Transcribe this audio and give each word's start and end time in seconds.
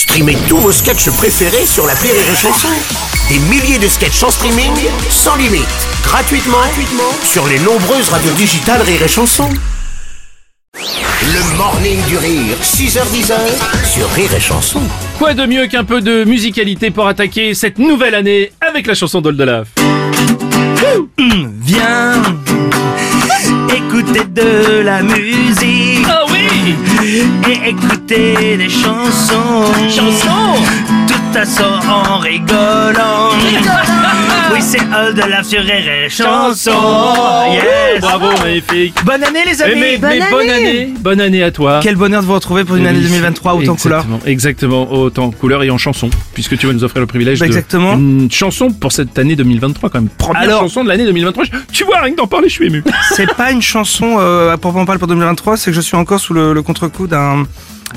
Streamez 0.00 0.38
tous 0.48 0.56
vos 0.56 0.72
sketchs 0.72 1.10
préférés 1.10 1.66
sur 1.66 1.86
la 1.86 1.92
Rire 1.92 2.14
et 2.14 2.34
Chanson. 2.34 2.68
Des 3.28 3.38
milliers 3.50 3.78
de 3.78 3.86
sketchs 3.86 4.22
en 4.22 4.30
streaming, 4.30 4.72
sans 5.10 5.36
limite, 5.36 5.68
gratuitement, 6.02 6.56
gratuitement 6.56 7.12
sur 7.22 7.46
les 7.46 7.58
nombreuses 7.58 8.08
radios 8.08 8.32
digitales 8.32 8.80
Rire 8.80 9.02
et 9.02 9.08
Chanson. 9.08 9.46
Le 10.74 11.56
morning 11.58 12.02
du 12.08 12.16
rire, 12.16 12.56
6h10 12.62 13.30
sur 13.84 14.10
Rire 14.12 14.34
et 14.34 14.40
Chanson. 14.40 14.80
Quoi 15.18 15.34
de 15.34 15.44
mieux 15.44 15.66
qu'un 15.66 15.84
peu 15.84 16.00
de 16.00 16.24
musicalité 16.24 16.90
pour 16.90 17.06
attaquer 17.06 17.52
cette 17.52 17.78
nouvelle 17.78 18.14
année 18.14 18.52
avec 18.62 18.86
la 18.86 18.94
chanson 18.94 19.20
d'Oldelaf 19.20 19.68
Viens 21.60 22.22
écouter 23.68 24.24
de 24.30 24.80
la 24.80 25.02
musique 25.02 25.89
et 27.18 27.70
écouter 27.70 28.56
des 28.56 28.68
chansons. 28.68 29.64
Chanson 29.88 30.62
Tout 31.08 31.38
à 31.38 31.44
sort 31.44 31.82
en 31.88 32.18
rigolant. 32.18 33.30
Oui, 34.52 34.60
c'est 34.60 34.80
All 34.92 35.14
de 35.14 35.22
la 35.22 35.40
Rire 35.40 36.04
et 36.04 36.08
chanson. 36.08 36.70
Yes. 37.90 38.00
Bravo 38.00 38.26
magnifique 38.42 38.94
Bonne 39.04 39.24
année 39.24 39.40
les 39.46 39.60
Eh, 39.60 39.64
amis. 39.64 39.80
mais, 39.80 39.98
mais 40.00 40.20
bonne 40.30 40.50
année 40.50 40.94
Bonne 41.00 41.20
année 41.20 41.42
à 41.42 41.50
toi 41.50 41.80
Quel 41.82 41.96
bonheur 41.96 42.20
de 42.22 42.26
vous 42.26 42.34
retrouver 42.34 42.64
pour 42.64 42.76
une 42.76 42.86
année 42.86 42.98
Oui, 42.98 43.04
2023 43.08 43.54
autant 43.54 43.74
couleur. 43.76 44.04
Exactement, 44.26 44.92
autant 44.92 45.30
couleur 45.30 45.62
et 45.62 45.70
en 45.70 45.78
chanson, 45.78 46.08
puisque 46.34 46.56
tu 46.56 46.66
vas 46.66 46.72
nous 46.72 46.84
offrir 46.84 47.00
le 47.00 47.06
privilège 47.06 47.38
Bah, 47.40 47.46
de 47.46 47.50
exactement. 47.50 47.94
une 47.94 48.30
chanson 48.30 48.70
pour 48.70 48.92
cette 48.92 49.18
année 49.18 49.34
2023 49.36 49.90
quand 49.90 50.00
même. 50.00 50.08
Première 50.18 50.42
Alors- 50.42 50.60
chanson 50.62 50.84
de 50.84 50.88
l'année 50.88 51.04
2023. 51.04 51.44
Je- 51.44 51.50
Tu 51.72 51.84
vois, 51.84 52.00
rien 52.00 52.12
que 52.12 52.16
d'en 52.18 52.26
parler, 52.26 52.48
je 52.48 52.54
suis 52.54 52.66
ému. 52.66 52.84
C'est 53.16 53.34
pas 53.34 53.50
une 53.50 53.62
chanson 53.62 54.16
euh, 54.18 54.56
pour 54.56 54.76
en 54.76 54.84
parler 54.84 54.98
pour 54.98 55.08
2023, 55.08 55.56
c'est 55.56 55.70
que 55.70 55.76
je 55.76 55.80
suis 55.80 55.96
encore 55.96 56.20
sous 56.20 56.34
le, 56.34 56.52
le 56.52 56.62
contre-coup 56.62 57.06
d'un 57.06 57.44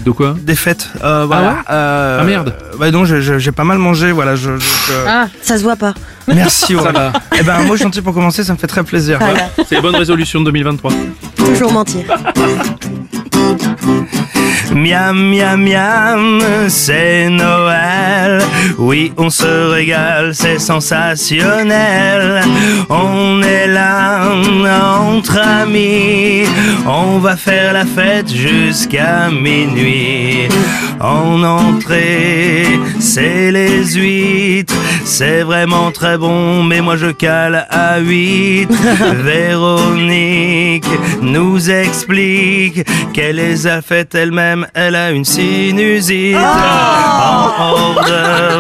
De 0.06 0.12
quoi? 0.12 0.36
des 0.42 0.56
fêtes. 0.56 0.90
Euh, 1.04 1.26
voilà. 1.28 1.48
ouais? 1.50 1.56
Euh, 1.70 2.20
Ah, 2.22 2.24
merde. 2.24 2.56
Bah 2.80 2.90
non, 2.92 3.06
j'ai 3.06 3.52
pas 3.52 3.64
mal 3.64 3.78
mangé, 3.78 4.12
voilà. 4.12 4.36
Je, 4.36 4.58
je- 4.58 4.60
je- 4.88 4.94
Ah, 5.08 5.28
ça 5.42 5.58
se 5.58 5.64
voit 5.64 5.76
pas. 5.76 5.94
Merci. 6.28 6.74
Va. 6.74 7.12
Eh 7.38 7.44
ben 7.44 7.56
un 7.56 7.64
mot 7.64 7.76
gentil 7.76 8.02
pour 8.02 8.14
commencer, 8.14 8.44
ça 8.44 8.54
me 8.54 8.58
fait 8.58 8.68
très 8.68 8.84
plaisir. 8.84 9.20
Voilà. 9.20 9.50
C'est 9.68 9.76
les 9.76 9.82
bonnes 9.82 9.96
résolutions 9.96 10.40
de 10.40 10.46
2023. 10.46 10.92
Toujours 11.36 11.72
mentir. 11.72 12.06
Miam, 14.76 15.16
miam, 15.16 15.62
miam, 15.62 16.40
c'est 16.68 17.30
Noël. 17.30 18.42
Oui, 18.80 19.14
on 19.18 19.30
se 19.30 19.70
régale, 19.72 20.34
c'est 20.34 20.58
sensationnel. 20.58 22.42
On 22.90 23.42
est 23.44 23.68
là 23.68 24.32
entre 25.00 25.38
amis. 25.38 26.46
On 26.88 27.20
va 27.20 27.36
faire 27.36 27.74
la 27.74 27.86
fête 27.86 28.34
jusqu'à 28.34 29.30
minuit. 29.30 30.48
En 31.00 31.44
entrée, 31.44 32.80
c'est 33.14 33.52
les 33.52 33.86
huîtres. 33.94 34.74
C'est 35.06 35.44
vraiment 35.44 35.92
très 35.92 36.18
bon, 36.18 36.64
mais 36.64 36.82
moi 36.82 36.98
je 36.98 37.12
cale 37.12 37.68
à 37.70 38.00
8. 38.00 38.68
Véronique 39.24 40.88
nous 41.22 41.70
explique 41.70 42.84
qu'elle 43.14 43.36
les 43.36 43.68
a 43.68 43.84
faites 43.84 44.16
elle-même. 44.16 44.66
Elle 44.74 44.96
a 44.96 45.12
une 45.12 45.26
sinusite. 45.26 46.36
En 46.38 47.52
hors 47.60 48.04
d'œuvre, 48.04 48.53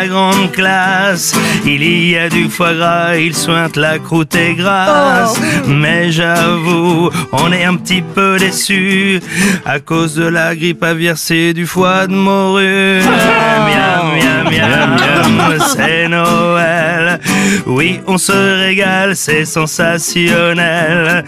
la 0.00 0.08
grande 0.08 0.50
classe. 0.52 1.34
Il 1.66 1.82
y 1.82 2.16
a 2.16 2.28
du 2.28 2.48
foie 2.48 2.74
gras, 2.74 3.16
il 3.16 3.36
sointe 3.36 3.76
la 3.76 3.98
croûte 3.98 4.34
est 4.34 4.54
grasse. 4.54 5.38
Mais 5.66 6.10
j'avoue, 6.10 7.10
on 7.32 7.52
est 7.52 7.64
un 7.64 7.76
petit 7.76 8.02
peu 8.02 8.38
déçus. 8.38 9.20
À 9.64 9.78
cause 9.78 10.14
de 10.14 10.24
la 10.24 10.56
grippe 10.56 10.82
aviaire, 10.82 11.18
c'est 11.18 11.52
du 11.52 11.66
foie 11.66 12.06
de 12.06 12.14
morue. 12.14 13.00
Miam, 13.02 14.06
miam, 14.16 14.44
miam, 14.50 14.96
miam, 14.96 15.58
c'est 15.74 16.08
Noël. 16.08 17.20
Oui, 17.66 18.00
on 18.06 18.18
se 18.18 18.32
régale, 18.32 19.16
c'est 19.16 19.44
sensationnel. 19.44 21.24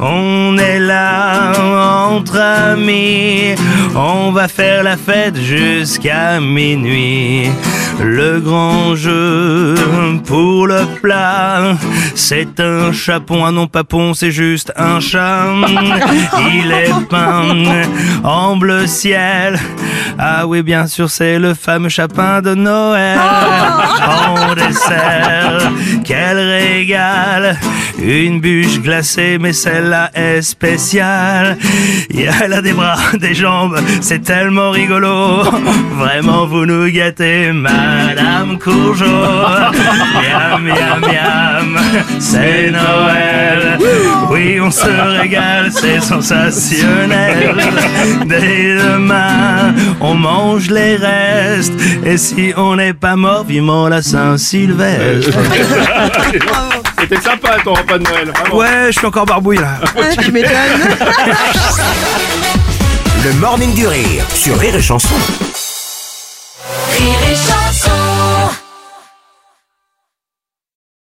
On 0.00 0.56
est 0.58 0.78
là 0.78 1.52
entre 2.08 2.38
amis. 2.38 3.54
On 3.94 4.32
va 4.32 4.48
faire 4.48 4.82
la 4.82 4.96
fête 4.96 5.36
jusqu'à 5.40 6.40
minuit. 6.40 7.50
Le 8.02 8.40
grand 8.40 8.94
jeu 8.94 9.74
pour 10.26 10.66
le 10.66 10.84
plat, 11.00 11.76
c'est 12.14 12.60
un 12.60 12.92
chapon, 12.92 13.44
un 13.46 13.52
non 13.52 13.66
papon, 13.66 14.12
c'est 14.12 14.30
juste 14.30 14.72
un 14.76 15.00
chat. 15.00 15.46
Il 16.52 16.70
est 16.72 16.92
peint 17.08 17.54
en 18.22 18.56
bleu 18.56 18.86
ciel. 18.86 19.58
Ah 20.18 20.46
oui, 20.46 20.62
bien 20.62 20.86
sûr, 20.86 21.10
c'est 21.10 21.38
le 21.38 21.54
fameux 21.54 21.88
chapin 21.88 22.42
de 22.42 22.54
Noël. 22.54 23.18
En 24.28 24.54
dessert, 24.54 25.65
quel 26.04 26.38
régal. 26.38 27.58
Une 27.98 28.40
bûche 28.40 28.80
glacée, 28.80 29.38
mais 29.40 29.52
celle-là 29.52 30.10
est 30.14 30.42
spéciale. 30.42 31.56
Elle 32.14 32.52
a 32.52 32.62
des 32.62 32.72
bras, 32.72 32.98
des 33.20 33.34
jambes, 33.34 33.78
c'est 34.00 34.22
tellement 34.22 34.70
rigolo. 34.70 35.42
Vraiment, 35.98 36.46
vous 36.46 36.66
nous 36.66 36.90
gâtez, 36.90 37.52
Madame 37.52 38.58
Courgeot. 38.58 39.06
c'est 42.18 42.70
Noël. 42.70 43.78
Oui, 44.30 44.58
on 44.60 44.70
se 44.70 44.86
régale, 45.20 45.70
c'est 45.72 46.00
sensationnel. 46.00 47.56
Dès 48.26 48.76
demain, 48.76 49.74
on 50.00 50.14
mange 50.14 50.68
les 50.70 50.96
restes. 50.96 51.72
Et 52.04 52.16
si 52.16 52.52
on 52.56 52.76
n'est 52.76 52.94
pas 52.94 53.16
mort, 53.16 53.44
vivement 53.44 53.88
la 53.88 54.02
Saint-Sylvestre. 54.02 55.38
C'était 56.98 57.20
sympa 57.20 57.56
ton 57.62 57.74
repas 57.74 57.98
de 57.98 58.04
Noël, 58.04 58.30
vraiment. 58.34 58.56
Ouais, 58.56 58.86
je 58.86 58.98
suis 58.98 59.06
encore 59.06 59.26
barbouille 59.26 59.58
là. 59.58 59.78
Ah, 59.96 60.16
tu 60.22 60.32
m'étonnes. 60.32 60.52
Le 63.24 63.32
morning 63.34 63.74
du 63.74 63.86
rire 63.86 64.24
sur 64.34 64.58
Rire 64.58 64.76
et 64.76 64.82
Chanson. 64.82 65.14
Rire 66.96 67.18
et 67.30 67.34
chanson 67.34 67.65